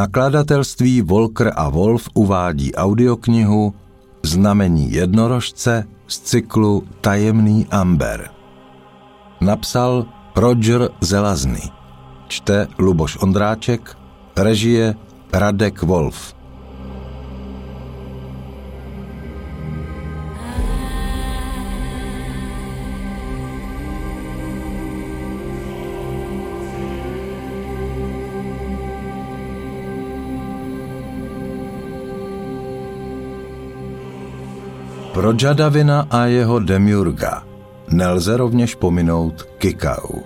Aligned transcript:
Nakladatelství 0.00 1.02
Volker 1.02 1.52
a 1.56 1.68
Wolf 1.68 2.08
uvádí 2.14 2.74
audioknihu 2.74 3.74
Znamení 4.22 4.92
jednorožce 4.92 5.84
z 6.06 6.18
cyklu 6.18 6.88
Tajemný 7.00 7.66
Amber. 7.70 8.30
Napsal 9.40 10.06
Roger 10.36 10.88
Zelazny. 11.00 11.60
Čte 12.28 12.68
Luboš 12.78 13.20
Ondráček, 13.20 13.96
režie 14.36 14.96
Radek 15.32 15.82
Wolf. 15.82 16.32
Pro 35.20 35.34
Jadavina 35.42 36.06
a 36.10 36.24
jeho 36.24 36.58
demiurga 36.58 37.44
nelze 37.90 38.36
rovněž 38.36 38.74
pominout 38.74 39.42
Kikau. 39.42 40.20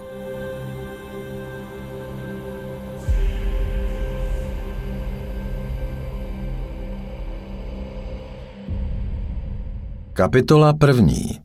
Kapitola 10.12 10.72
první 10.72 11.40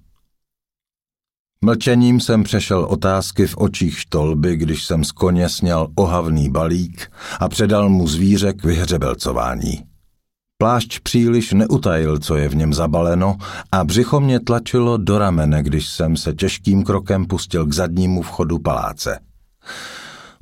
Mlčením 1.61 2.19
jsem 2.19 2.43
přešel 2.43 2.85
otázky 2.85 3.47
v 3.47 3.57
očích 3.57 3.99
štolby, 3.99 4.57
když 4.57 4.83
jsem 4.83 5.03
z 5.03 5.11
koně 5.11 5.49
sněl 5.49 5.87
ohavný 5.95 6.49
balík 6.49 7.11
a 7.39 7.49
předal 7.49 7.89
mu 7.89 8.07
zvíře 8.07 8.53
k 8.53 8.63
vyhřebelcování. 8.63 9.88
Plášť 10.61 10.99
příliš 10.99 11.51
neutajil, 11.51 12.19
co 12.19 12.35
je 12.35 12.49
v 12.49 12.55
něm 12.55 12.73
zabaleno 12.73 13.37
a 13.71 13.83
břicho 13.83 14.19
mě 14.19 14.39
tlačilo 14.39 14.97
do 14.97 15.17
ramene, 15.17 15.63
když 15.63 15.89
jsem 15.89 16.17
se 16.17 16.33
těžkým 16.33 16.83
krokem 16.83 17.25
pustil 17.25 17.65
k 17.65 17.73
zadnímu 17.73 18.21
vchodu 18.21 18.59
paláce. 18.59 19.19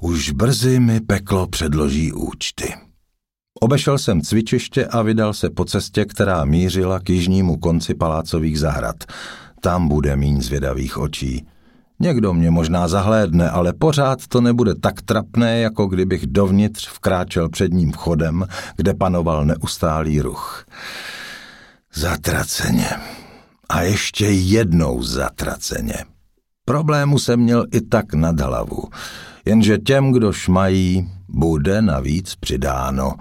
Už 0.02 0.32
brzy 0.32 0.80
mi 0.80 1.02
peklo 1.02 1.48
předloží 1.48 2.14
účty. 2.14 2.74
Obešel 3.62 3.98
jsem 3.98 4.22
cvičiště 4.22 4.86
a 4.86 5.02
vydal 5.02 5.34
se 5.34 5.50
po 5.50 5.66
cestě, 5.66 6.06
která 6.06 6.46
mířila 6.46 7.00
k 7.00 7.10
jižnímu 7.10 7.58
konci 7.58 7.94
palácových 7.94 8.60
zahrad. 8.60 8.96
Tam 9.62 9.88
bude 9.88 10.16
míň 10.16 10.42
zvědavých 10.42 10.98
očí. 10.98 11.46
Někdo 12.00 12.34
mě 12.34 12.52
možná 12.52 12.88
zahlédne, 12.88 13.50
ale 13.50 13.74
pořád 13.74 14.28
to 14.28 14.42
nebude 14.42 14.76
tak 14.76 15.02
trapné, 15.02 15.60
jako 15.60 15.86
kdybych 15.86 16.28
dovnitř 16.28 16.90
vkráčel 16.90 17.50
předním 17.50 17.92
vchodem, 17.92 18.46
kde 18.76 18.94
panoval 18.94 19.46
neustálý 19.46 20.22
ruch. 20.22 20.66
Zatraceně. 21.94 22.90
A 23.70 23.82
ještě 23.82 24.26
jednou 24.26 25.04
zatraceně. 25.04 25.96
Problému 26.66 27.20
jsem 27.20 27.40
měl 27.40 27.66
i 27.72 27.82
tak 27.82 28.14
nad 28.14 28.40
hlavu, 28.40 28.84
jenže 29.46 29.78
těm, 29.78 30.12
kdo 30.12 30.34
šmají, 30.34 31.12
bude 31.28 31.82
navíc 31.82 32.36
přidáno. 32.36 33.14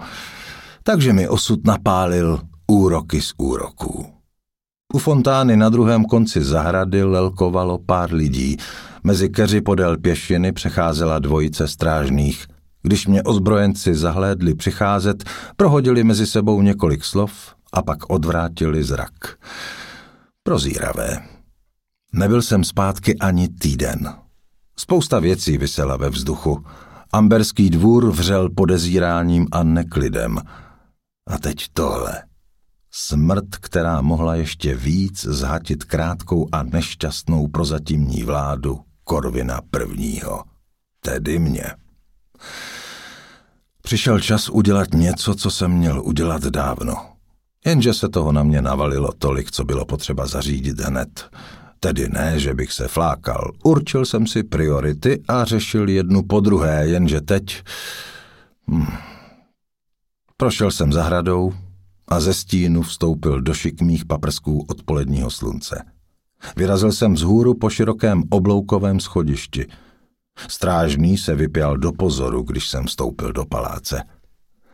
Takže 0.83 1.13
mi 1.13 1.27
osud 1.27 1.65
napálil 1.65 2.39
úroky 2.67 3.21
z 3.21 3.33
úroků. 3.37 4.16
U 4.93 4.99
fontány 4.99 5.57
na 5.57 5.69
druhém 5.69 6.05
konci 6.05 6.43
zahrady 6.43 7.03
lelkovalo 7.03 7.77
pár 7.77 8.13
lidí. 8.13 8.57
Mezi 9.03 9.29
keři 9.29 9.61
podél 9.61 9.97
pěšiny 9.97 10.51
přecházela 10.51 11.19
dvojice 11.19 11.67
strážných. 11.67 12.45
Když 12.81 13.07
mě 13.07 13.23
ozbrojenci 13.23 13.95
zahlédli 13.95 14.55
přicházet, 14.55 15.23
prohodili 15.55 16.03
mezi 16.03 16.27
sebou 16.27 16.61
několik 16.61 17.03
slov 17.03 17.31
a 17.73 17.81
pak 17.81 18.09
odvrátili 18.09 18.83
zrak. 18.83 19.13
Prozíravé. 20.43 21.17
Nebyl 22.13 22.41
jsem 22.41 22.63
zpátky 22.63 23.17
ani 23.19 23.47
týden. 23.47 24.13
Spousta 24.77 25.19
věcí 25.19 25.57
vysela 25.57 25.97
ve 25.97 26.09
vzduchu. 26.09 26.65
Amberský 27.13 27.69
dvůr 27.69 28.11
vřel 28.11 28.49
podezíráním 28.49 29.47
a 29.51 29.63
neklidem. 29.63 30.37
A 31.27 31.37
teď 31.37 31.65
tohle. 31.73 32.26
Smrt, 32.99 33.55
která 33.55 34.01
mohla 34.01 34.35
ještě 34.35 34.75
víc 34.75 35.25
zhatit 35.25 35.83
krátkou 35.83 36.47
a 36.51 36.63
nešťastnou 36.63 37.47
prozatímní 37.47 38.23
vládu 38.23 38.79
Korvina 39.03 39.61
prvního, 39.71 40.43
tedy 41.01 41.39
mě. 41.39 41.63
Přišel 43.81 44.19
čas 44.19 44.49
udělat 44.49 44.87
něco, 44.93 45.35
co 45.35 45.51
jsem 45.51 45.71
měl 45.71 46.01
udělat 46.05 46.43
dávno. 46.43 46.95
Jenže 47.65 47.93
se 47.93 48.09
toho 48.09 48.31
na 48.31 48.43
mě 48.43 48.61
navalilo 48.61 49.11
tolik, 49.17 49.51
co 49.51 49.63
bylo 49.63 49.85
potřeba 49.85 50.27
zařídit 50.27 50.79
hned. 50.79 51.29
Tedy 51.79 52.09
ne, 52.09 52.39
že 52.39 52.53
bych 52.53 52.73
se 52.73 52.87
flákal. 52.87 53.51
Určil 53.63 54.05
jsem 54.05 54.27
si 54.27 54.43
priority 54.43 55.23
a 55.27 55.45
řešil 55.45 55.89
jednu 55.89 56.23
po 56.23 56.39
druhé, 56.39 56.87
jenže 56.87 57.21
teď... 57.21 57.63
Hm. 58.71 58.87
Prošel 60.37 60.71
jsem 60.71 60.93
zahradou, 60.93 61.53
a 62.07 62.19
ze 62.19 62.33
stínu 62.33 62.81
vstoupil 62.81 63.41
do 63.41 63.53
šikmých 63.53 64.05
paprsků 64.05 64.65
odpoledního 64.67 65.29
slunce. 65.29 65.83
Vyrazil 66.55 66.91
jsem 66.91 67.13
vzhůru 67.13 67.53
po 67.53 67.69
širokém 67.69 68.23
obloukovém 68.29 68.99
schodišti. 68.99 69.67
Strážný 70.47 71.17
se 71.17 71.35
vypěl 71.35 71.77
do 71.77 71.91
pozoru, 71.91 72.43
když 72.43 72.69
jsem 72.69 72.85
vstoupil 72.85 73.33
do 73.33 73.45
paláce. 73.45 74.03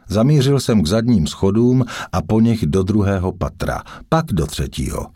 Zamířil 0.08 0.60
jsem 0.60 0.84
k 0.84 0.88
zadním 0.88 1.28
schodům 1.28 1.86
a 2.12 2.22
po 2.22 2.40
nich 2.40 2.66
do 2.66 2.84
druhého 2.84 3.32
patra, 3.32 3.84
pak 4.10 4.26
do 4.26 4.48
třetího. 4.48 5.08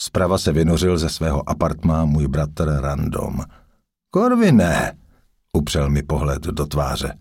Zprava 0.00 0.38
se 0.38 0.52
vynořil 0.52 0.98
ze 0.98 1.08
svého 1.08 1.48
apartmá 1.48 2.04
můj 2.04 2.28
bratr 2.28 2.78
Random. 2.80 3.40
Korvine, 4.10 4.92
upřel 5.52 5.90
mi 5.90 6.02
pohled 6.02 6.42
do 6.42 6.66
tváře. 6.66 7.14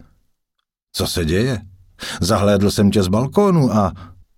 Co 0.93 1.07
se 1.07 1.25
děje? 1.25 1.61
Zahlédl 2.21 2.71
jsem 2.71 2.91
tě 2.91 3.03
z 3.03 3.07
balkónu 3.07 3.73
a 3.73 3.93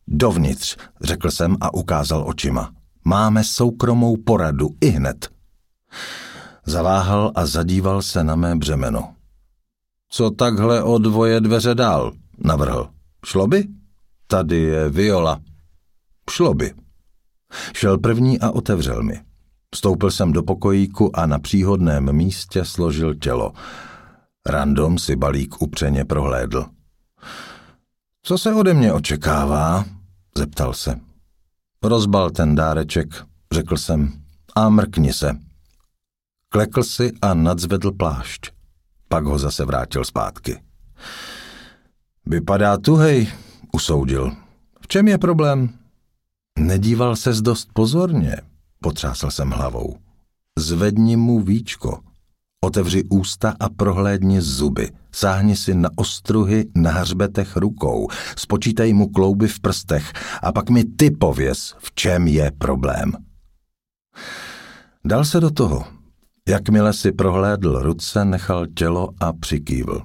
Dovnitř, 0.07 0.77
řekl 1.01 1.31
jsem 1.31 1.57
a 1.61 1.73
ukázal 1.73 2.23
očima. 2.27 2.71
Máme 3.05 3.43
soukromou 3.43 4.17
poradu 4.17 4.69
i 4.81 4.87
hned. 4.87 5.29
Zaváhal 6.65 7.31
a 7.35 7.45
zadíval 7.45 8.01
se 8.01 8.23
na 8.23 8.35
mé 8.35 8.55
břemeno. 8.55 9.13
Co 10.09 10.31
takhle 10.31 10.83
o 10.83 10.97
dvoje 10.97 11.41
dveře 11.41 11.75
dál? 11.75 12.11
Navrhl. 12.37 12.89
Šlo 13.25 13.47
by? 13.47 13.67
Tady 14.27 14.57
je 14.57 14.89
Viola. 14.89 15.39
Šlo 16.29 16.53
by. 16.53 16.73
Šel 17.73 17.97
první 17.97 18.39
a 18.39 18.51
otevřel 18.51 19.03
mi. 19.03 19.21
Vstoupil 19.75 20.11
jsem 20.11 20.31
do 20.31 20.43
pokojíku 20.43 21.19
a 21.19 21.25
na 21.25 21.39
příhodném 21.39 22.13
místě 22.13 22.65
složil 22.65 23.15
tělo. 23.15 23.53
Random 24.45 24.97
si 24.97 25.15
balík 25.15 25.61
upřeně 25.61 26.05
prohlédl. 26.05 26.65
Co 28.23 28.37
se 28.37 28.53
ode 28.53 28.73
mě 28.73 28.93
očekává? 28.93 29.85
Zeptal 30.37 30.73
se. 30.73 30.99
Rozbal 31.83 32.31
ten 32.31 32.55
dáreček, 32.55 33.25
řekl 33.51 33.77
jsem, 33.77 34.21
a 34.55 34.69
mrkni 34.69 35.13
se. 35.13 35.37
Klekl 36.49 36.83
si 36.83 37.11
a 37.21 37.33
nadzvedl 37.33 37.91
plášť. 37.91 38.51
Pak 39.07 39.25
ho 39.25 39.39
zase 39.39 39.65
vrátil 39.65 40.05
zpátky. 40.05 40.61
Vypadá 42.25 42.77
tuhej, 42.77 43.27
usoudil. 43.73 44.31
V 44.81 44.87
čem 44.87 45.07
je 45.07 45.17
problém? 45.17 45.69
Nedíval 46.59 47.15
ses 47.15 47.41
dost 47.41 47.69
pozorně, 47.73 48.37
potřásl 48.79 49.31
jsem 49.31 49.49
hlavou. 49.49 49.97
Zvedni 50.57 51.15
mu 51.15 51.41
víčko, 51.41 51.99
Otevři 52.65 53.03
ústa 53.09 53.55
a 53.59 53.69
prohlédni 53.69 54.41
zuby. 54.41 54.91
Sáhni 55.11 55.55
si 55.55 55.75
na 55.75 55.89
ostruhy 55.95 56.65
na 56.75 56.91
hřbetech 56.91 57.57
rukou. 57.57 58.07
Spočítej 58.37 58.93
mu 58.93 59.07
klouby 59.07 59.47
v 59.47 59.59
prstech 59.59 60.13
a 60.43 60.51
pak 60.51 60.69
mi 60.69 60.83
ty 60.83 61.11
pověz, 61.11 61.75
v 61.79 61.91
čem 61.95 62.27
je 62.27 62.51
problém. 62.57 63.11
Dal 65.05 65.25
se 65.25 65.39
do 65.39 65.51
toho. 65.51 65.85
Jakmile 66.47 66.93
si 66.93 67.11
prohlédl 67.11 67.79
ruce, 67.79 68.25
nechal 68.25 68.67
tělo 68.67 69.09
a 69.19 69.33
přikývl. 69.33 70.01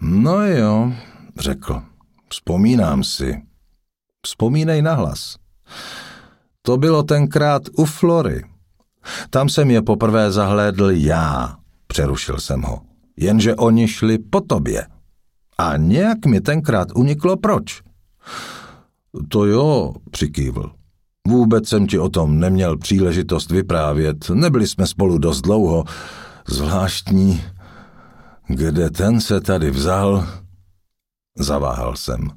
No 0.00 0.46
jo, 0.46 0.92
řekl. 1.38 1.82
Vzpomínám 2.28 3.04
si. 3.04 3.42
Vzpomínej 4.26 4.82
nahlas. 4.82 5.36
To 6.62 6.76
bylo 6.76 7.02
tenkrát 7.02 7.62
u 7.76 7.84
Flory. 7.84 8.44
Tam 9.30 9.48
jsem 9.48 9.70
je 9.70 9.82
poprvé 9.82 10.32
zahlédl 10.32 10.90
já, 10.90 11.56
Přerušil 11.94 12.38
jsem 12.38 12.62
ho. 12.62 12.80
Jenže 13.16 13.54
oni 13.54 13.88
šli 13.88 14.18
po 14.18 14.40
tobě. 14.40 14.86
A 15.58 15.76
nějak 15.76 16.26
mi 16.26 16.40
tenkrát 16.40 16.88
uniklo 16.94 17.36
proč. 17.36 17.82
To 19.28 19.44
jo, 19.44 19.92
přikývl. 20.10 20.72
Vůbec 21.28 21.68
jsem 21.68 21.86
ti 21.86 21.98
o 21.98 22.08
tom 22.08 22.40
neměl 22.40 22.78
příležitost 22.78 23.50
vyprávět. 23.50 24.30
Nebyli 24.30 24.66
jsme 24.66 24.86
spolu 24.86 25.18
dost 25.18 25.40
dlouho. 25.40 25.84
Zvláštní, 26.48 27.42
kde 28.48 28.90
ten 28.90 29.20
se 29.20 29.40
tady 29.40 29.70
vzal? 29.70 30.26
Zaváhal 31.38 31.96
jsem. 31.96 32.30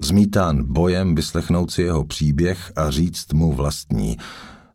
Zmítán 0.00 0.72
bojem 0.72 1.14
vyslechnout 1.14 1.70
si 1.70 1.82
jeho 1.82 2.04
příběh 2.04 2.72
a 2.76 2.90
říct 2.90 3.32
mu 3.32 3.52
vlastní. 3.52 4.16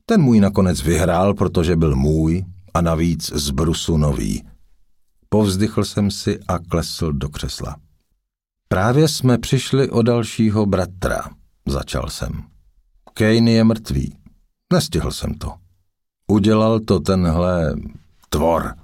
Ten 0.06 0.22
můj 0.22 0.40
nakonec 0.40 0.82
vyhrál, 0.82 1.34
protože 1.34 1.76
byl 1.76 1.96
můj 1.96 2.46
a 2.78 2.82
navíc 2.82 3.32
z 3.36 3.50
brusu 3.50 3.98
nový. 3.98 4.44
Povzdychl 5.30 5.84
jsem 5.84 6.12
si 6.12 6.40
a 6.48 6.60
klesl 6.60 7.14
do 7.14 7.30
křesla. 7.30 7.76
Právě 8.68 9.08
jsme 9.08 9.38
přišli 9.38 9.90
o 9.90 10.02
dalšího 10.02 10.66
bratra, 10.66 11.30
začal 11.68 12.10
jsem. 12.10 12.44
Kane 13.14 13.52
je 13.52 13.64
mrtvý. 13.64 14.18
Nestihl 14.74 15.12
jsem 15.12 15.34
to. 15.34 15.54
Udělal 16.28 16.80
to 16.80 17.00
tenhle 17.00 17.76
tvor. 18.30 18.76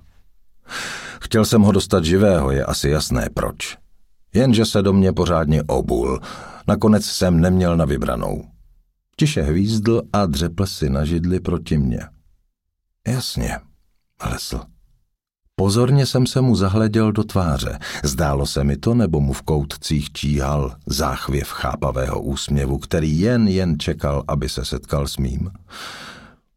Chtěl 1.21 1.45
jsem 1.45 1.61
ho 1.61 1.71
dostat 1.71 2.05
živého, 2.05 2.51
je 2.51 2.65
asi 2.65 2.89
jasné 2.89 3.29
proč. 3.33 3.77
Jenže 4.33 4.65
se 4.65 4.81
do 4.81 4.93
mě 4.93 5.13
pořádně 5.13 5.63
obul. 5.63 6.19
Nakonec 6.67 7.05
jsem 7.05 7.41
neměl 7.41 7.77
na 7.77 7.85
vybranou. 7.85 8.43
Tiše 9.17 9.41
hvízdl 9.41 10.01
a 10.13 10.25
dřepl 10.25 10.65
si 10.65 10.89
na 10.89 11.05
židli 11.05 11.39
proti 11.39 11.77
mně. 11.77 11.99
Jasně, 13.07 13.59
lesl. 14.29 14.61
Pozorně 15.55 16.05
jsem 16.05 16.27
se 16.27 16.41
mu 16.41 16.55
zahleděl 16.55 17.11
do 17.11 17.23
tváře. 17.23 17.79
Zdálo 18.03 18.45
se 18.45 18.63
mi 18.63 18.77
to, 18.77 18.93
nebo 18.93 19.19
mu 19.19 19.33
v 19.33 19.41
koutcích 19.41 20.11
číhal 20.11 20.75
záchvěv 20.85 21.47
chápavého 21.47 22.21
úsměvu, 22.21 22.77
který 22.77 23.19
jen 23.19 23.47
jen 23.47 23.79
čekal, 23.79 24.23
aby 24.27 24.49
se 24.49 24.65
setkal 24.65 25.07
s 25.07 25.17
mým. 25.17 25.51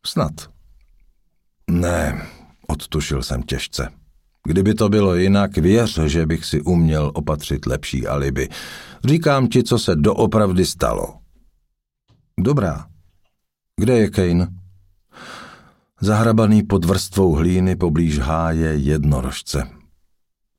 Snad. 0.07 0.33
Ne, 1.71 2.27
odtušil 2.67 3.23
jsem 3.23 3.43
těžce. 3.43 3.89
Kdyby 4.45 4.75
to 4.75 4.89
bylo 4.89 5.15
jinak, 5.15 5.57
věř, 5.57 5.99
že 5.99 6.27
bych 6.27 6.45
si 6.45 6.61
uměl 6.61 7.11
opatřit 7.15 7.67
lepší 7.67 8.07
alibi. 8.07 8.49
Říkám 9.05 9.49
ti, 9.49 9.63
co 9.63 9.79
se 9.79 9.97
doopravdy 9.97 10.67
stalo. 10.67 11.15
Dobrá. 12.41 12.87
Kde 13.77 13.99
je 13.99 14.11
Kane? 14.11 14.49
Zahrabaný 16.01 16.63
pod 16.63 16.85
vrstvou 16.85 17.35
hlíny 17.35 17.77
poblíž 17.77 18.19
háje 18.19 18.75
jednorožce. 18.77 19.63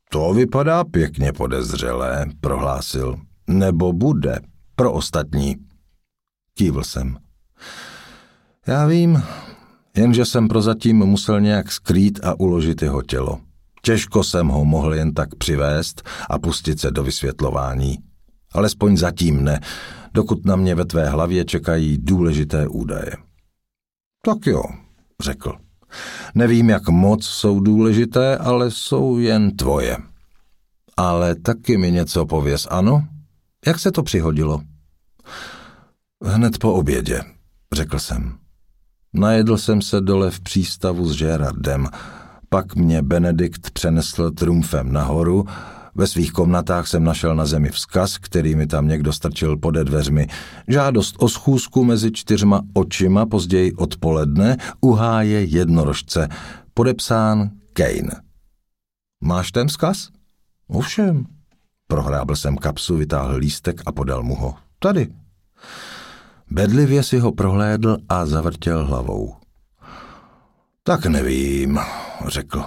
To 0.09 0.33
vypadá 0.33 0.83
pěkně 0.83 1.33
podezřelé, 1.33 2.25
prohlásil. 2.41 3.15
Nebo 3.47 3.93
bude, 3.93 4.39
pro 4.75 4.93
ostatní. 4.93 5.55
Kývl 6.53 6.83
jsem. 6.83 7.17
Já 8.67 8.85
vím, 8.85 9.23
jenže 9.97 10.25
jsem 10.25 10.47
prozatím 10.47 10.97
musel 10.97 11.41
nějak 11.41 11.71
skrýt 11.71 12.19
a 12.23 12.39
uložit 12.39 12.81
jeho 12.81 13.01
tělo. 13.01 13.39
Těžko 13.81 14.23
jsem 14.23 14.47
ho 14.47 14.65
mohl 14.65 14.95
jen 14.95 15.13
tak 15.13 15.35
přivést 15.35 16.03
a 16.29 16.39
pustit 16.39 16.79
se 16.79 16.91
do 16.91 17.03
vysvětlování. 17.03 17.97
Alespoň 18.53 18.97
zatím 18.97 19.43
ne, 19.43 19.59
dokud 20.13 20.45
na 20.45 20.55
mě 20.55 20.75
ve 20.75 20.85
tvé 20.85 21.09
hlavě 21.09 21.45
čekají 21.45 21.97
důležité 21.97 22.67
údaje. 22.67 23.11
Tak 24.25 24.45
jo, 24.45 24.63
řekl. 25.23 25.53
Nevím, 26.35 26.69
jak 26.69 26.89
moc 26.89 27.25
jsou 27.25 27.59
důležité, 27.59 28.37
ale 28.37 28.71
jsou 28.71 29.17
jen 29.17 29.55
tvoje. 29.57 29.97
Ale 30.97 31.35
taky 31.35 31.77
mi 31.77 31.91
něco 31.91 32.25
pověz, 32.25 32.67
ano? 32.69 33.07
Jak 33.67 33.79
se 33.79 33.91
to 33.91 34.03
přihodilo? 34.03 34.61
Hned 36.23 36.57
po 36.57 36.73
obědě, 36.73 37.21
řekl 37.73 37.99
jsem. 37.99 38.37
Najedl 39.13 39.57
jsem 39.57 39.81
se 39.81 40.01
dole 40.01 40.31
v 40.31 40.39
přístavu 40.39 41.07
s 41.07 41.17
Gerardem, 41.17 41.87
pak 42.49 42.75
mě 42.75 43.01
Benedikt 43.01 43.71
přenesl 43.71 44.31
trumfem 44.31 44.93
nahoru, 44.93 45.45
ve 45.97 46.07
svých 46.07 46.31
komnatách 46.31 46.87
jsem 46.87 47.03
našel 47.03 47.35
na 47.35 47.45
zemi 47.45 47.69
vzkaz, 47.69 48.17
který 48.17 48.55
mi 48.55 48.67
tam 48.67 48.87
někdo 48.87 49.13
strčil 49.13 49.57
pode 49.57 49.83
dveřmi. 49.83 50.27
Žádost 50.67 51.15
o 51.19 51.29
schůzku 51.29 51.83
mezi 51.83 52.11
čtyřma 52.11 52.61
očima, 52.73 53.25
později 53.25 53.73
odpoledne, 53.73 54.57
u 54.81 54.91
háje 54.91 55.43
jednorožce. 55.43 56.29
Podepsán 56.73 57.49
Kane. 57.73 58.21
Máš 59.23 59.51
ten 59.51 59.67
vzkaz? 59.67 60.09
Ovšem. 60.67 61.25
Prohrábl 61.87 62.35
jsem 62.35 62.57
kapsu, 62.57 62.97
vytáhl 62.97 63.35
lístek 63.35 63.81
a 63.85 63.91
podal 63.91 64.23
mu 64.23 64.35
ho. 64.35 64.55
Tady. 64.79 65.07
Bedlivě 66.51 67.03
si 67.03 67.19
ho 67.19 67.31
prohlédl 67.31 67.97
a 68.09 68.25
zavrtěl 68.25 68.85
hlavou. 68.85 69.35
Tak 70.83 71.05
nevím, 71.05 71.79
řekl. 72.27 72.63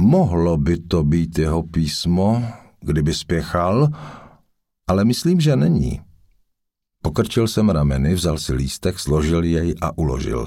Mohlo 0.00 0.56
by 0.56 0.78
to 0.78 1.04
být 1.04 1.38
jeho 1.38 1.62
písmo, 1.62 2.42
kdyby 2.80 3.14
spěchal, 3.14 3.88
ale 4.88 5.04
myslím, 5.04 5.40
že 5.40 5.56
není. 5.56 6.00
Pokrčil 7.02 7.48
jsem 7.48 7.70
rameny, 7.70 8.14
vzal 8.14 8.38
si 8.38 8.52
lístek, 8.52 8.98
složil 8.98 9.44
jej 9.44 9.74
a 9.80 9.98
uložil. 9.98 10.46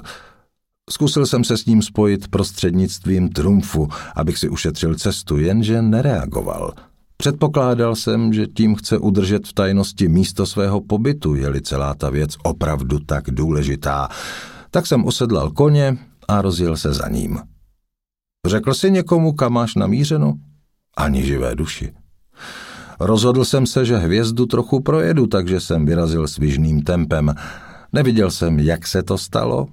Zkusil 0.90 1.26
jsem 1.26 1.44
se 1.44 1.56
s 1.56 1.66
ním 1.66 1.82
spojit 1.82 2.28
prostřednictvím 2.28 3.28
trumfu, 3.28 3.88
abych 4.16 4.38
si 4.38 4.48
ušetřil 4.48 4.94
cestu, 4.94 5.38
jenže 5.38 5.82
nereagoval. 5.82 6.72
Předpokládal 7.16 7.96
jsem, 7.96 8.32
že 8.32 8.46
tím 8.46 8.74
chce 8.74 8.98
udržet 8.98 9.46
v 9.46 9.52
tajnosti 9.52 10.08
místo 10.08 10.46
svého 10.46 10.80
pobytu, 10.80 11.34
je-li 11.34 11.62
celá 11.62 11.94
ta 11.94 12.10
věc 12.10 12.36
opravdu 12.42 12.98
tak 12.98 13.30
důležitá. 13.30 14.08
Tak 14.70 14.86
jsem 14.86 15.04
osedlal 15.04 15.50
koně 15.50 15.98
a 16.28 16.42
rozjel 16.42 16.76
se 16.76 16.92
za 16.92 17.08
ním. 17.08 17.38
Řekl 18.46 18.74
jsi 18.74 18.90
někomu, 18.90 19.32
kam 19.32 19.52
máš 19.52 19.74
namířeno? 19.74 20.34
Ani 20.96 21.22
živé 21.22 21.54
duši. 21.54 21.92
Rozhodl 23.00 23.44
jsem 23.44 23.66
se, 23.66 23.84
že 23.84 23.96
hvězdu 23.96 24.46
trochu 24.46 24.80
projedu, 24.80 25.26
takže 25.26 25.60
jsem 25.60 25.86
vyrazil 25.86 26.28
svižným 26.28 26.82
tempem. 26.82 27.34
Neviděl 27.92 28.30
jsem, 28.30 28.58
jak 28.58 28.86
se 28.86 29.02
to 29.02 29.18
stalo, 29.18 29.66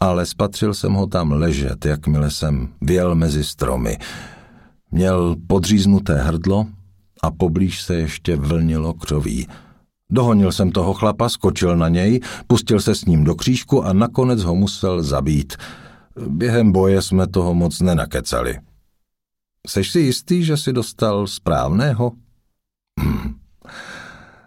ale 0.00 0.26
spatřil 0.26 0.74
jsem 0.74 0.92
ho 0.92 1.06
tam 1.06 1.32
ležet, 1.32 1.86
jakmile 1.86 2.30
jsem 2.30 2.68
věl 2.80 3.14
mezi 3.14 3.44
stromy. 3.44 3.98
Měl 4.90 5.36
podříznuté 5.46 6.22
hrdlo 6.22 6.66
a 7.22 7.30
poblíž 7.30 7.82
se 7.82 7.94
ještě 7.94 8.36
vlnilo 8.36 8.94
křoví. 8.94 9.48
Dohonil 10.10 10.52
jsem 10.52 10.70
toho 10.70 10.94
chlapa, 10.94 11.28
skočil 11.28 11.76
na 11.76 11.88
něj, 11.88 12.20
pustil 12.46 12.80
se 12.80 12.94
s 12.94 13.04
ním 13.04 13.24
do 13.24 13.34
křížku 13.34 13.84
a 13.84 13.92
nakonec 13.92 14.42
ho 14.42 14.54
musel 14.54 15.02
zabít– 15.02 15.52
Během 16.28 16.72
boje 16.72 17.02
jsme 17.02 17.26
toho 17.26 17.54
moc 17.54 17.80
nenakecali. 17.80 18.58
Seš 19.66 19.90
si 19.90 20.00
jistý, 20.00 20.44
že 20.44 20.56
jsi 20.56 20.72
dostal 20.72 21.26
správného? 21.26 22.12
Hm. 23.00 23.34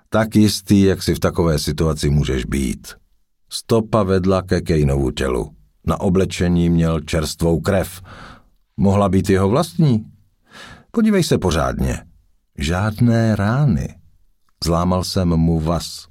Tak 0.09 0.36
jistý, 0.36 0.81
jak 0.81 1.03
si 1.03 1.15
v 1.15 1.19
takové 1.19 1.59
situaci 1.59 2.09
můžeš 2.09 2.45
být. 2.45 2.88
Stopa 3.50 4.03
vedla 4.03 4.41
ke 4.41 4.62
Kejnovu 4.62 5.12
tělu. 5.12 5.55
Na 5.88 6.00
oblečení 6.00 6.69
měl 6.69 7.00
čerstvou 7.00 7.59
krev. 7.59 8.01
Mohla 8.77 9.09
být 9.09 9.29
jeho 9.29 9.50
vlastní. 9.50 10.05
Podívej 10.91 11.24
se 11.24 11.38
pořádně. 11.38 12.03
Žádné 12.57 13.36
rány. 13.36 13.95
Zlámal 14.63 15.03
jsem 15.03 15.27
mu 15.27 15.59
vas. 15.59 16.06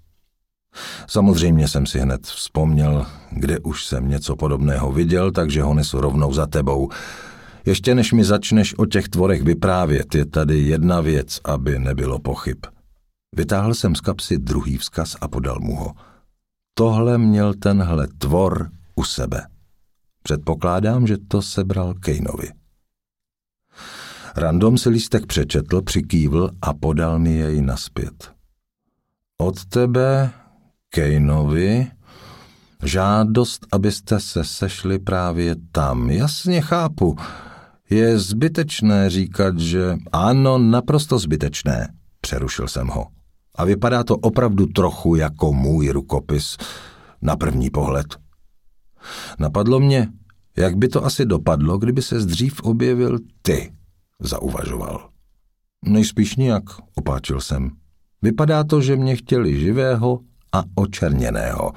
Samozřejmě 1.06 1.68
jsem 1.68 1.86
si 1.86 1.98
hned 1.98 2.26
vzpomněl, 2.26 3.06
kde 3.30 3.58
už 3.58 3.86
jsem 3.86 4.08
něco 4.08 4.36
podobného 4.36 4.92
viděl, 4.92 5.32
takže 5.32 5.62
ho 5.62 5.74
nesu 5.74 6.00
rovnou 6.00 6.32
za 6.32 6.46
tebou. 6.46 6.88
Ještě 7.66 7.94
než 7.94 8.12
mi 8.12 8.24
začneš 8.24 8.78
o 8.78 8.86
těch 8.86 9.08
tvorech 9.08 9.42
vyprávět, 9.42 10.14
je 10.14 10.26
tady 10.26 10.58
jedna 10.58 11.00
věc, 11.00 11.40
aby 11.44 11.78
nebylo 11.78 12.18
pochyb. 12.18 12.58
Vytáhl 13.36 13.74
jsem 13.74 13.94
z 13.94 14.00
kapsy 14.00 14.38
druhý 14.38 14.76
vzkaz 14.76 15.16
a 15.20 15.28
podal 15.28 15.56
mu 15.60 15.76
ho. 15.76 15.92
Tohle 16.74 17.18
měl 17.18 17.54
tenhle 17.54 18.08
tvor 18.18 18.70
u 18.94 19.04
sebe. 19.04 19.46
Předpokládám, 20.22 21.06
že 21.06 21.16
to 21.28 21.42
sebral 21.42 21.94
Kejnovi. 21.94 22.48
Random 24.36 24.78
si 24.78 24.88
lístek 24.88 25.26
přečetl, 25.26 25.82
přikývl 25.82 26.50
a 26.62 26.74
podal 26.74 27.18
mi 27.18 27.34
jej 27.34 27.62
naspět. 27.62 28.32
Od 29.38 29.64
tebe 29.64 30.30
Kejnovi 30.96 31.86
žádost, 32.82 33.66
abyste 33.72 34.20
se 34.20 34.44
sešli 34.44 34.98
právě 34.98 35.56
tam. 35.72 36.10
Jasně 36.10 36.60
chápu. 36.60 37.16
Je 37.90 38.18
zbytečné 38.18 39.10
říkat, 39.10 39.58
že... 39.58 39.96
Ano, 40.12 40.58
naprosto 40.58 41.18
zbytečné, 41.18 41.88
přerušil 42.20 42.68
jsem 42.68 42.86
ho. 42.86 43.06
A 43.54 43.64
vypadá 43.64 44.04
to 44.04 44.16
opravdu 44.16 44.66
trochu 44.66 45.14
jako 45.14 45.52
můj 45.52 45.88
rukopis 45.88 46.56
na 47.22 47.36
první 47.36 47.70
pohled. 47.70 48.06
Napadlo 49.38 49.80
mě, 49.80 50.08
jak 50.56 50.76
by 50.76 50.88
to 50.88 51.04
asi 51.04 51.26
dopadlo, 51.26 51.78
kdyby 51.78 52.02
se 52.02 52.18
dřív 52.18 52.60
objevil 52.60 53.18
ty, 53.42 53.72
zauvažoval. 54.20 55.08
Nejspíš 55.84 56.36
nijak, 56.36 56.64
opáčil 56.94 57.40
jsem. 57.40 57.70
Vypadá 58.22 58.64
to, 58.64 58.80
že 58.80 58.96
mě 58.96 59.16
chtěli 59.16 59.60
živého 59.60 60.20
a 60.56 60.64
očerněného. 60.74 61.72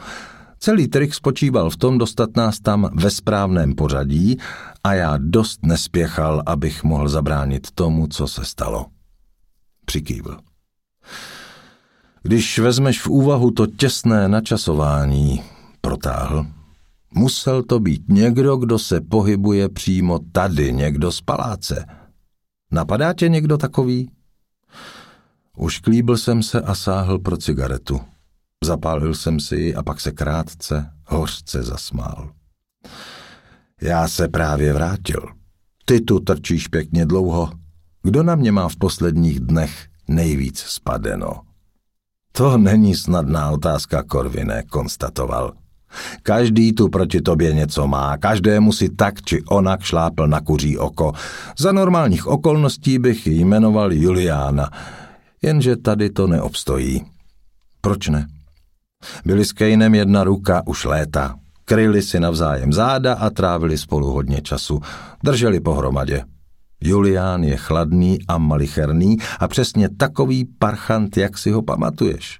Celý 0.60 0.88
trik 0.88 1.14
spočíval 1.14 1.70
v 1.70 1.78
tom 1.78 1.98
dostat 1.98 2.30
nás 2.36 2.60
tam 2.60 2.90
ve 2.94 3.12
správném 3.12 3.76
pořadí 3.76 4.38
a 4.84 4.94
já 4.94 5.18
dost 5.18 5.66
nespěchal, 5.66 6.44
abych 6.46 6.84
mohl 6.84 7.10
zabránit 7.10 7.72
tomu, 7.72 8.08
co 8.08 8.28
se 8.28 8.46
stalo. 8.46 8.86
Přikývl. 9.86 10.38
Když 12.24 12.60
vezmeš 12.60 13.02
v 13.02 13.08
úvahu 13.08 13.52
to 13.52 13.68
těsné 13.68 14.28
načasování, 14.28 15.44
protáhl, 15.82 16.46
musel 17.14 17.64
to 17.64 17.80
být 17.80 18.04
někdo, 18.10 18.58
kdo 18.58 18.80
se 18.80 19.02
pohybuje 19.02 19.70
přímo 19.70 20.20
tady, 20.32 20.74
někdo 20.74 21.12
z 21.12 21.22
paláce. 21.22 21.86
Napadá 22.72 23.14
tě 23.14 23.30
někdo 23.30 23.58
takový? 23.58 24.12
Ušklíbil 25.58 26.18
jsem 26.18 26.44
se 26.44 26.62
a 26.62 26.76
sáhl 26.76 27.20
pro 27.20 27.38
cigaretu. 27.38 28.02
Zapálil 28.66 29.16
jsem 29.16 29.40
si 29.40 29.56
ji 29.56 29.76
a 29.76 29.84
pak 29.84 30.02
se 30.02 30.12
krátce, 30.12 30.92
hořce 31.06 31.64
zasmál. 31.64 32.32
Já 33.82 34.08
se 34.08 34.28
právě 34.28 34.74
vrátil. 34.74 35.22
Ty 35.86 36.02
tu 36.02 36.20
trčíš 36.20 36.68
pěkně 36.68 37.06
dlouho. 37.06 37.52
Kdo 38.04 38.24
na 38.24 38.36
mě 38.36 38.52
má 38.52 38.70
v 38.70 38.76
posledních 38.76 39.40
dnech 39.40 39.88
nejvíc 40.08 40.60
spadeno? 40.60 41.42
To 42.32 42.58
není 42.58 42.96
snadná 42.96 43.50
otázka, 43.50 44.04
Korvine, 44.04 44.64
konstatoval. 44.64 45.54
Každý 46.24 46.74
tu 46.74 46.90
proti 46.90 47.22
tobě 47.22 47.54
něco 47.54 47.88
má, 47.88 48.18
každému 48.18 48.72
si 48.72 48.90
tak 48.90 49.22
či 49.22 49.44
onak 49.44 49.82
šlápl 49.82 50.28
na 50.28 50.42
kuří 50.42 50.78
oko. 50.78 51.14
Za 51.58 51.72
normálních 51.72 52.28
okolností 52.28 53.00
bych 53.00 53.28
jmenoval 53.28 53.94
Juliána, 53.94 54.70
jenže 55.42 55.76
tady 55.76 56.10
to 56.10 56.28
neobstojí. 56.28 57.06
Proč 57.82 58.08
ne? 58.08 58.28
Byli 59.26 59.46
s 59.46 59.54
Kejnem 59.54 59.96
jedna 59.96 60.24
ruka 60.24 60.68
už 60.68 60.86
léta. 60.86 61.36
Kryli 61.66 62.02
si 62.02 62.20
navzájem 62.20 62.74
záda 62.74 63.14
a 63.14 63.30
trávili 63.30 63.78
spolu 63.78 64.12
hodně 64.12 64.42
času. 64.42 64.80
Drželi 65.24 65.60
pohromadě. 65.60 66.24
Julián 66.82 67.44
je 67.44 67.58
chladný 67.58 68.20
a 68.28 68.38
malicherný 68.38 69.18
a 69.40 69.48
přesně 69.48 69.90
takový 69.90 70.46
parchant, 70.60 71.18
jak 71.18 71.38
si 71.38 71.52
ho 71.52 71.62
pamatuješ. 71.62 72.40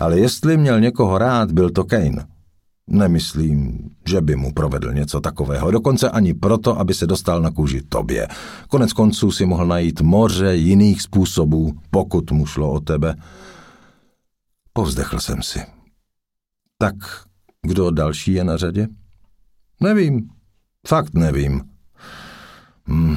Ale 0.00 0.18
jestli 0.18 0.56
měl 0.56 0.80
někoho 0.80 1.18
rád, 1.18 1.52
byl 1.52 1.70
to 1.70 1.84
Kane. 1.84 2.26
Nemyslím, 2.86 3.78
že 4.08 4.20
by 4.20 4.36
mu 4.36 4.52
provedl 4.52 4.92
něco 4.92 5.20
takového, 5.20 5.70
dokonce 5.70 6.10
ani 6.10 6.34
proto, 6.34 6.78
aby 6.78 6.94
se 6.94 7.06
dostal 7.06 7.40
na 7.40 7.50
kůži 7.50 7.82
tobě. 7.88 8.28
Konec 8.68 8.92
konců 8.92 9.30
si 9.30 9.46
mohl 9.46 9.66
najít 9.66 10.00
moře 10.00 10.56
jiných 10.56 11.02
způsobů, 11.02 11.72
pokud 11.90 12.30
mu 12.30 12.46
šlo 12.46 12.72
o 12.72 12.80
tebe. 12.80 13.14
Povzdechl 14.72 15.20
jsem 15.20 15.42
si. 15.42 15.60
Tak 16.82 16.94
kdo 17.62 17.90
další 17.90 18.32
je 18.32 18.44
na 18.44 18.56
řadě? 18.56 18.88
Nevím. 19.80 20.28
Fakt 20.86 21.14
nevím. 21.14 21.62
Hm. 22.88 23.16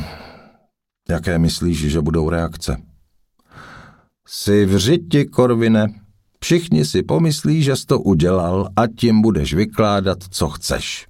Jaké 1.10 1.40
myslíš, 1.40 1.92
že 1.92 2.02
budou 2.02 2.30
reakce? 2.30 2.78
Jsi 4.28 4.66
v 4.66 4.78
řiti, 4.78 5.26
Korvine. 5.26 5.88
Všichni 6.44 6.86
si 6.86 7.04
pomyslí, 7.04 7.64
že 7.64 7.76
jsi 7.76 7.86
to 7.86 8.00
udělal 8.00 8.70
a 8.76 8.88
tím 8.88 9.22
budeš 9.22 9.54
vykládat, 9.54 10.18
co 10.30 10.50
chceš. 10.50 11.08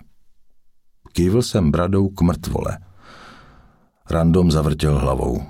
Kývil 1.14 1.42
jsem 1.42 1.72
bradou 1.72 2.10
k 2.10 2.22
mrtvole. 2.22 2.78
Random 4.10 4.52
zavrtěl 4.52 5.00
hlavou. 5.00 5.44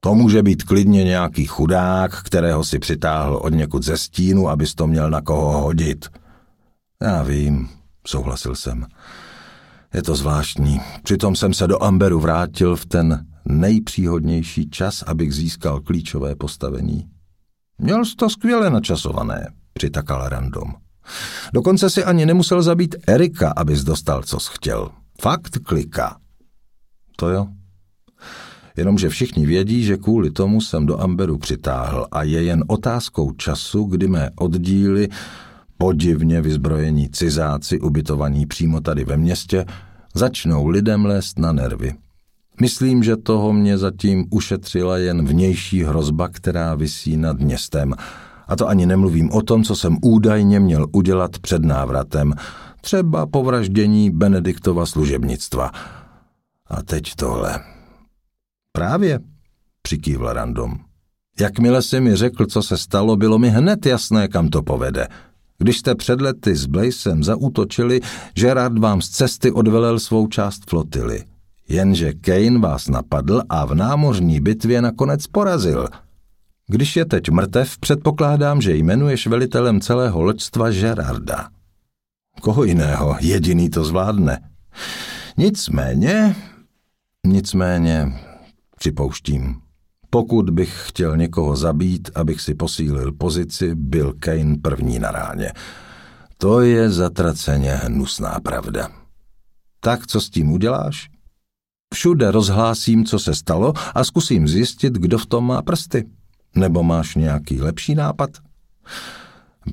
To 0.00 0.14
může 0.14 0.42
být 0.42 0.62
klidně 0.62 1.04
nějaký 1.04 1.46
chudák, 1.46 2.22
kterého 2.22 2.64
si 2.64 2.78
přitáhl 2.78 3.36
od 3.36 3.48
někud 3.48 3.82
ze 3.82 3.96
stínu, 3.96 4.48
abys 4.48 4.74
to 4.74 4.86
měl 4.86 5.10
na 5.10 5.20
koho 5.20 5.60
hodit. 5.60 6.19
Já 7.02 7.22
vím, 7.22 7.68
souhlasil 8.06 8.54
jsem. 8.54 8.86
Je 9.94 10.02
to 10.02 10.14
zvláštní. 10.14 10.80
Přitom 11.02 11.36
jsem 11.36 11.54
se 11.54 11.66
do 11.66 11.82
Amberu 11.82 12.20
vrátil 12.20 12.76
v 12.76 12.86
ten 12.86 13.26
nejpříhodnější 13.44 14.70
čas, 14.70 15.02
abych 15.02 15.34
získal 15.34 15.80
klíčové 15.80 16.36
postavení. 16.36 17.08
Měl 17.78 18.04
jsi 18.04 18.16
to 18.16 18.30
skvěle 18.30 18.70
načasované, 18.70 19.48
přitakal 19.72 20.28
random. 20.28 20.74
Dokonce 21.54 21.90
si 21.90 22.04
ani 22.04 22.26
nemusel 22.26 22.62
zabít 22.62 22.94
Erika, 23.06 23.52
abys 23.56 23.84
dostal, 23.84 24.22
co 24.22 24.40
jsi 24.40 24.50
chtěl. 24.52 24.90
Fakt 25.20 25.58
klika. 25.62 26.16
To 27.16 27.28
jo. 27.28 27.46
Jenomže 28.76 29.08
všichni 29.08 29.46
vědí, 29.46 29.84
že 29.84 29.96
kvůli 29.96 30.30
tomu 30.30 30.60
jsem 30.60 30.86
do 30.86 31.00
Amberu 31.00 31.38
přitáhl 31.38 32.06
a 32.12 32.22
je 32.22 32.42
jen 32.42 32.64
otázkou 32.66 33.32
času, 33.32 33.84
kdy 33.84 34.08
mé 34.08 34.30
oddíly, 34.36 35.08
podivně 35.80 36.42
vyzbrojení 36.42 37.08
cizáci 37.08 37.80
ubytovaní 37.80 38.46
přímo 38.46 38.80
tady 38.80 39.04
ve 39.04 39.16
městě, 39.16 39.64
začnou 40.14 40.66
lidem 40.66 41.04
lézt 41.04 41.38
na 41.38 41.52
nervy. 41.52 41.94
Myslím, 42.60 43.02
že 43.02 43.16
toho 43.16 43.52
mě 43.52 43.78
zatím 43.78 44.26
ušetřila 44.30 44.98
jen 44.98 45.26
vnější 45.26 45.84
hrozba, 45.84 46.28
která 46.28 46.74
visí 46.74 47.16
nad 47.16 47.40
městem. 47.40 47.94
A 48.48 48.56
to 48.56 48.68
ani 48.68 48.86
nemluvím 48.86 49.32
o 49.32 49.42
tom, 49.42 49.64
co 49.64 49.76
jsem 49.76 49.96
údajně 50.02 50.60
měl 50.60 50.86
udělat 50.92 51.38
před 51.38 51.64
návratem, 51.64 52.34
třeba 52.80 53.26
povraždění 53.26 54.10
Benediktova 54.10 54.86
služebnictva. 54.86 55.70
A 56.66 56.82
teď 56.82 57.14
tohle. 57.14 57.60
Právě, 58.72 59.20
přikývl 59.82 60.32
random. 60.32 60.76
Jakmile 61.40 61.82
si 61.82 62.00
mi 62.00 62.16
řekl, 62.16 62.46
co 62.46 62.62
se 62.62 62.78
stalo, 62.78 63.16
bylo 63.16 63.38
mi 63.38 63.50
hned 63.50 63.86
jasné, 63.86 64.28
kam 64.28 64.48
to 64.48 64.62
povede. 64.62 65.08
Když 65.60 65.78
jste 65.78 65.94
před 65.94 66.20
lety 66.20 66.56
s 66.56 66.66
Blazem 66.66 67.24
zaútočili, 67.24 68.00
Gerard 68.34 68.78
vám 68.78 69.02
z 69.02 69.08
cesty 69.08 69.52
odvelel 69.52 69.98
svou 69.98 70.26
část 70.26 70.70
flotily. 70.70 71.24
Jenže 71.68 72.12
Kane 72.12 72.58
vás 72.58 72.88
napadl 72.88 73.42
a 73.48 73.64
v 73.64 73.74
námořní 73.74 74.40
bitvě 74.40 74.82
nakonec 74.82 75.26
porazil. 75.26 75.88
Když 76.66 76.96
je 76.96 77.04
teď 77.04 77.30
mrtev, 77.30 77.78
předpokládám, 77.78 78.62
že 78.62 78.74
jmenuješ 78.74 79.26
velitelem 79.26 79.80
celého 79.80 80.22
loďstva 80.22 80.70
Gerarda. 80.70 81.48
Koho 82.40 82.64
jiného, 82.64 83.16
jediný 83.20 83.70
to 83.70 83.84
zvládne. 83.84 84.50
Nicméně, 85.36 86.36
nicméně, 87.26 88.12
připouštím, 88.78 89.60
pokud 90.10 90.50
bych 90.50 90.88
chtěl 90.88 91.16
někoho 91.16 91.56
zabít, 91.56 92.10
abych 92.14 92.40
si 92.40 92.54
posílil 92.54 93.12
pozici, 93.12 93.74
byl 93.74 94.14
Kane 94.18 94.56
první 94.62 94.98
na 94.98 95.10
ráně. 95.10 95.52
To 96.38 96.60
je 96.60 96.90
zatraceně 96.90 97.74
hnusná 97.74 98.40
pravda. 98.42 98.88
Tak 99.80 100.06
co 100.06 100.20
s 100.20 100.30
tím 100.30 100.52
uděláš? 100.52 101.08
Všude 101.94 102.30
rozhlásím, 102.30 103.04
co 103.04 103.18
se 103.18 103.34
stalo 103.34 103.72
a 103.94 104.04
zkusím 104.04 104.48
zjistit, 104.48 104.92
kdo 104.92 105.18
v 105.18 105.26
tom 105.26 105.46
má 105.46 105.62
prsty. 105.62 106.08
Nebo 106.54 106.82
máš 106.82 107.14
nějaký 107.14 107.60
lepší 107.60 107.94
nápad? 107.94 108.30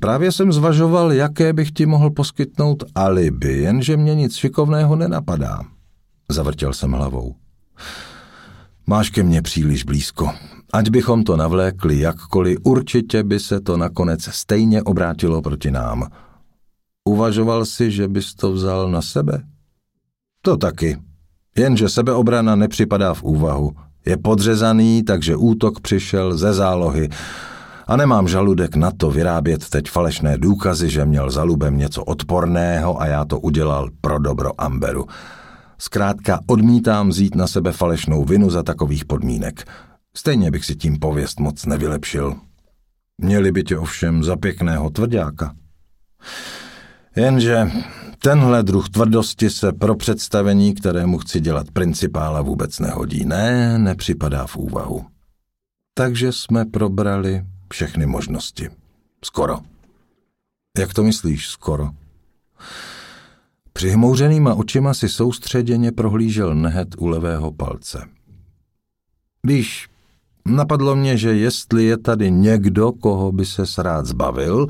Právě 0.00 0.32
jsem 0.32 0.52
zvažoval, 0.52 1.12
jaké 1.12 1.52
bych 1.52 1.70
ti 1.70 1.86
mohl 1.86 2.10
poskytnout 2.10 2.84
alibi, 2.94 3.58
jenže 3.58 3.96
mě 3.96 4.14
nic 4.14 4.36
šikovného 4.36 4.96
nenapadá. 4.96 5.60
Zavrtěl 6.28 6.72
jsem 6.72 6.92
hlavou. 6.92 7.34
Máš 8.88 9.10
ke 9.10 9.22
mně 9.22 9.42
příliš 9.42 9.84
blízko. 9.84 10.30
Ať 10.72 10.90
bychom 10.90 11.24
to 11.24 11.36
navlékli 11.36 12.00
jakkoliv, 12.00 12.58
určitě 12.62 13.22
by 13.22 13.40
se 13.40 13.60
to 13.60 13.76
nakonec 13.76 14.24
stejně 14.24 14.82
obrátilo 14.82 15.42
proti 15.42 15.70
nám. 15.70 16.08
Uvažoval 17.04 17.64
si, 17.64 17.90
že 17.90 18.08
bys 18.08 18.34
to 18.34 18.52
vzal 18.52 18.90
na 18.90 19.02
sebe? 19.02 19.42
To 20.42 20.56
taky, 20.56 20.98
Jenže 21.58 21.88
sebeobrana 21.88 22.56
nepřipadá 22.56 23.14
v 23.14 23.22
úvahu. 23.22 23.72
Je 24.06 24.16
podřezaný, 24.16 25.02
takže 25.02 25.36
útok 25.36 25.80
přišel 25.80 26.36
ze 26.36 26.52
zálohy. 26.52 27.08
A 27.86 27.96
nemám 27.96 28.28
žaludek 28.28 28.76
na 28.76 28.90
to 28.90 29.10
vyrábět 29.10 29.68
teď 29.68 29.90
falešné 29.90 30.38
důkazy, 30.38 30.90
že 30.90 31.04
měl 31.04 31.30
za 31.30 31.42
lubem 31.42 31.78
něco 31.78 32.04
odporného 32.04 33.00
a 33.00 33.06
já 33.06 33.24
to 33.24 33.40
udělal 33.40 33.88
pro 34.00 34.18
dobro 34.18 34.50
Amberu. 34.58 35.06
Zkrátka 35.78 36.40
odmítám 36.46 37.08
vzít 37.08 37.34
na 37.34 37.46
sebe 37.46 37.72
falešnou 37.72 38.24
vinu 38.24 38.50
za 38.50 38.62
takových 38.62 39.04
podmínek. 39.04 39.68
Stejně 40.16 40.50
bych 40.50 40.64
si 40.64 40.76
tím 40.76 40.98
pověst 40.98 41.40
moc 41.40 41.66
nevylepšil. 41.66 42.36
Měli 43.18 43.52
by 43.52 43.62
tě 43.62 43.78
ovšem 43.78 44.24
za 44.24 44.36
pěkného 44.36 44.90
tvrdáka. 44.90 45.54
Jenže 47.16 47.70
Tenhle 48.22 48.62
druh 48.62 48.88
tvrdosti 48.88 49.50
se 49.50 49.72
pro 49.72 49.94
představení, 49.94 50.74
kterému 50.74 51.18
chci 51.18 51.40
dělat 51.40 51.70
principála, 51.70 52.42
vůbec 52.42 52.78
nehodí. 52.78 53.24
Ne, 53.24 53.78
nepřipadá 53.78 54.46
v 54.46 54.56
úvahu. 54.56 55.06
Takže 55.94 56.32
jsme 56.32 56.64
probrali 56.64 57.44
všechny 57.72 58.06
možnosti. 58.06 58.70
Skoro. 59.24 59.58
Jak 60.78 60.94
to 60.94 61.02
myslíš, 61.02 61.48
skoro? 61.48 61.90
Přihmouřenýma 63.72 64.54
očima 64.54 64.94
si 64.94 65.08
soustředěně 65.08 65.92
prohlížel 65.92 66.54
nehet 66.54 66.88
u 66.98 67.06
levého 67.06 67.52
palce. 67.52 68.08
Víš, 69.44 69.88
napadlo 70.46 70.96
mě, 70.96 71.16
že 71.16 71.36
jestli 71.36 71.84
je 71.84 71.98
tady 71.98 72.30
někdo, 72.30 72.92
koho 72.92 73.32
by 73.32 73.46
se 73.46 73.82
rád 73.82 74.06
zbavil, 74.06 74.66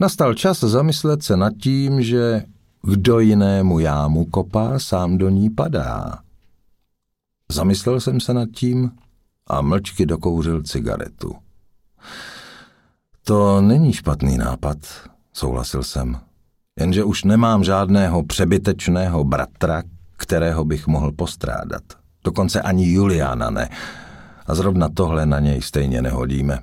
Nastal 0.00 0.34
čas 0.34 0.60
zamyslet 0.60 1.22
se 1.22 1.36
nad 1.36 1.52
tím, 1.62 2.02
že 2.02 2.44
kdo 2.82 3.20
jinému 3.20 3.78
jámu 3.78 4.24
kopá, 4.24 4.78
sám 4.78 5.18
do 5.18 5.28
ní 5.28 5.50
padá. 5.50 6.18
Zamyslel 7.52 8.00
jsem 8.00 8.20
se 8.20 8.34
nad 8.34 8.48
tím 8.48 8.90
a 9.46 9.60
mlčky 9.60 10.06
dokouřil 10.06 10.62
cigaretu. 10.62 11.34
To 13.24 13.60
není 13.60 13.92
špatný 13.92 14.38
nápad, 14.38 14.78
souhlasil 15.32 15.82
jsem. 15.82 16.20
Jenže 16.80 17.04
už 17.04 17.24
nemám 17.24 17.64
žádného 17.64 18.22
přebytečného 18.22 19.24
bratra, 19.24 19.82
kterého 20.16 20.64
bych 20.64 20.86
mohl 20.86 21.12
postrádat. 21.12 21.82
Dokonce 22.24 22.62
ani 22.62 22.92
Juliana 22.92 23.50
ne. 23.50 23.68
A 24.46 24.54
zrovna 24.54 24.88
tohle 24.94 25.26
na 25.26 25.40
něj 25.40 25.62
stejně 25.62 26.02
nehodíme. 26.02 26.58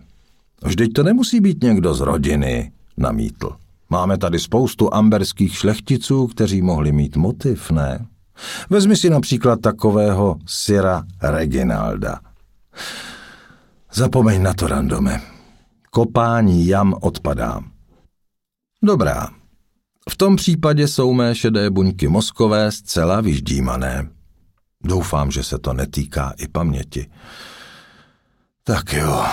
Vždyť 0.63 0.93
to 0.93 1.03
nemusí 1.03 1.39
být 1.39 1.63
někdo 1.63 1.93
z 1.93 1.99
rodiny, 1.99 2.71
namítl. 2.97 3.55
Máme 3.89 4.17
tady 4.17 4.39
spoustu 4.39 4.93
amberských 4.93 5.55
šlechticů, 5.55 6.27
kteří 6.27 6.61
mohli 6.61 6.91
mít 6.91 7.15
motiv, 7.15 7.71
ne? 7.71 8.05
Vezmi 8.69 8.95
si 8.95 9.09
například 9.09 9.61
takového 9.61 10.37
Syra 10.45 11.03
Reginalda. 11.21 12.19
Zapomeň 13.93 14.41
na 14.41 14.53
to, 14.53 14.67
randome. 14.67 15.21
Kopání 15.89 16.67
jam 16.67 16.93
odpadá. 17.01 17.61
Dobrá. 18.83 19.42
V 20.09 20.17
tom 20.17 20.35
případě 20.35 20.87
jsou 20.87 21.13
mé 21.13 21.35
šedé 21.35 21.69
buňky 21.69 22.07
mozkové 22.07 22.71
zcela 22.71 23.21
vyždímané. 23.21 24.09
Doufám, 24.83 25.31
že 25.31 25.43
se 25.43 25.59
to 25.59 25.73
netýká 25.73 26.33
i 26.37 26.47
paměti. 26.47 27.09
Tak 28.63 28.93
jo, 28.93 29.25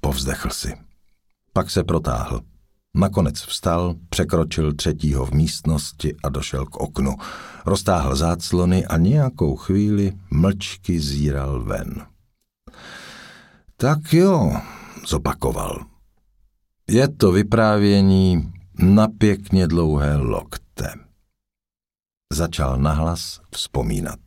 povzdechl 0.00 0.50
si. 0.50 0.74
Pak 1.52 1.70
se 1.70 1.84
protáhl. 1.84 2.40
Nakonec 2.94 3.40
vstal, 3.40 3.94
překročil 4.08 4.72
třetího 4.74 5.26
v 5.26 5.32
místnosti 5.32 6.14
a 6.22 6.28
došel 6.28 6.66
k 6.66 6.76
oknu. 6.76 7.16
Roztáhl 7.66 8.16
záclony 8.16 8.86
a 8.86 8.96
nějakou 8.96 9.56
chvíli 9.56 10.12
mlčky 10.30 11.00
zíral 11.00 11.64
ven. 11.64 12.06
Tak 13.76 14.12
jo, 14.12 14.52
zopakoval. 15.06 15.84
Je 16.88 17.08
to 17.08 17.32
vyprávění 17.32 18.52
na 18.78 19.08
pěkně 19.08 19.66
dlouhé 19.66 20.16
lokte. 20.16 20.94
Začal 22.32 22.76
nahlas 22.76 23.40
vzpomínat. 23.50 24.20